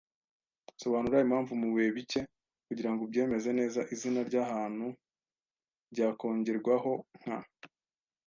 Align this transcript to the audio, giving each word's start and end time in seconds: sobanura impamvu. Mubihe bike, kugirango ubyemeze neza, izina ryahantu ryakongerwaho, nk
sobanura 0.81 1.23
impamvu. 1.25 1.51
Mubihe 1.61 1.89
bike, 1.97 2.21
kugirango 2.67 3.01
ubyemeze 3.03 3.49
neza, 3.59 3.79
izina 3.93 4.19
ryahantu 4.29 4.85
ryakongerwaho, 5.93 6.91
nk 7.21 7.29